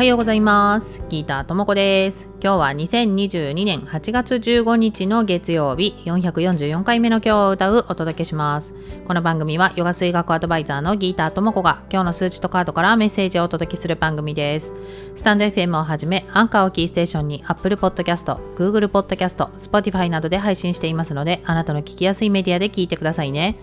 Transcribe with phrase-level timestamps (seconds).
[0.00, 1.04] はようございます。
[1.10, 2.30] ギーターともこです。
[2.42, 5.94] 今日は2022年8月15日の月曜日。
[6.06, 8.74] 444回目の今日を歌うお届けします。
[9.06, 14.72] この番組はヨガ水学アドバイザーのギーターともこが今日の数値とカードからメッセージをお届けする番組です。
[15.14, 23.58] スタンド FM をはじめアンカーをキーステーションに Apple Podcast、Google Podcast、Spotify などで配信していますのであなたの聞きやすいメディアで聞いてくださいね。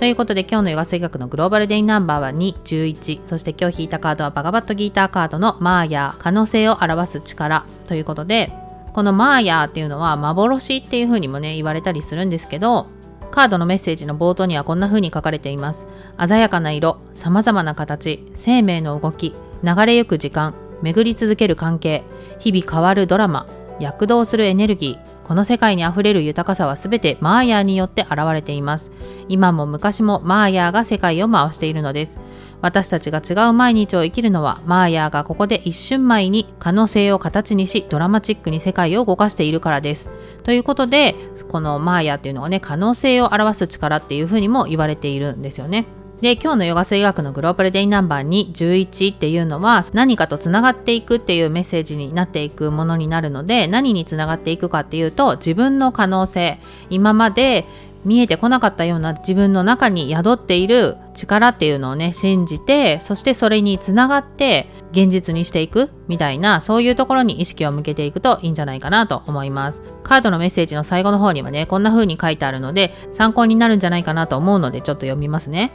[0.00, 8.50] ということで今日のヨガ水学のグローバルデイナンバーは2、11そして今日引いたカードはバガバットギーターカードのマーヤー可能性を表す力ということで
[8.94, 12.86] このマーヤーっていうのは幻っていう風にもね言われたりするんですけど
[13.30, 15.86] カードのメッセージの冒頭にはこんな風に書かれています。
[16.26, 22.04] 鮮やかな色様々な形生命の動き流れゆく時間巡り続ける関係
[22.38, 23.46] 日々変わるドラマ
[23.80, 28.90] 躍動するエネルギーこの世界にあふれる豊かさは全てマーヤーによって現れています。
[29.28, 32.18] 今も昔もマーヤーが世界を回しているのです。
[32.62, 40.10] 私たちが違う毎日を生きるのはマーヤーがここで一瞬前に可能性を形にしドラマチックに世界を動かしているからです。
[40.42, 41.14] ということで
[41.48, 45.86] このマーヤーっていうのはね可能性を表す力っていうふうにも言われているんですよね。
[46.20, 56.58] で今日のヨガ水学のグローバルデイナンバーに11っていうのは何かとつながっていくっていうメッセージになっていくものになるので何につながっていくかっていうと自分の可能性。
[56.90, 57.64] 今まで
[58.04, 69.82] 見えてこなかったような自分の中に宿っている力っていうのをね信じてそしてそれにつながって現実にしていくみたいなそういうところに意識を向けていくといいんじゃないかなと思います。
[70.02, 75.70] カードのメッセージの最後の方にはねこんな風に書いてあるので参考になるんじゃないかなと思うのでちょっと読みますね。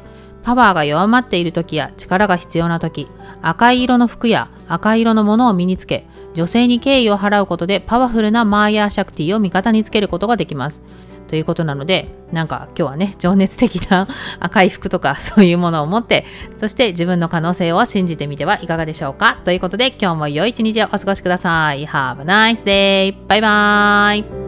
[0.46, 3.08] パワーが弱まっている時や力が必要な時
[3.42, 10.82] 赤い色の服や赤色のものを身につけ女性に敬意を払うことでパワフルなマーヤーシャクティを味方につけることができます。
[11.28, 14.08] ということなのでなんか今日はね情熱的な
[14.40, 16.24] 赤い服とかそういうものを持って
[16.58, 19.38] そして自分の可能性を信じてみてはいかがでしょうか。
[19.44, 21.88] ということで今日も良い一日をお過ごしください。
[21.88, 23.16] Have a nice day!
[23.28, 24.45] バイバーイ